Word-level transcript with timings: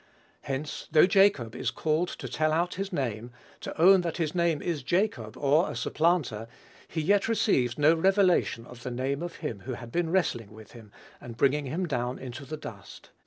Hence, 0.45 0.87
though 0.91 1.05
Jacob 1.05 1.55
is 1.55 1.69
called 1.69 2.07
to 2.07 2.27
tell 2.27 2.51
out 2.51 2.73
his 2.73 2.91
name, 2.91 3.29
to 3.59 3.79
own 3.79 4.01
that 4.01 4.17
his 4.17 4.33
name 4.33 4.59
is 4.59 4.81
"Jacob, 4.81 5.37
or 5.37 5.69
a 5.69 5.75
supplanter," 5.75 6.47
he 6.87 6.99
yet 7.01 7.27
receives 7.27 7.77
no 7.77 7.93
revelation 7.93 8.65
of 8.65 8.81
the 8.81 8.89
name 8.89 9.21
of 9.21 9.35
him 9.35 9.59
who 9.59 9.73
had 9.73 9.91
been 9.91 10.09
wrestling 10.09 10.49
with 10.49 10.71
him, 10.71 10.91
and 11.19 11.37
bringing 11.37 11.67
him 11.67 11.87
down 11.87 12.17
into 12.17 12.45
the 12.45 12.57
dust. 12.57 13.11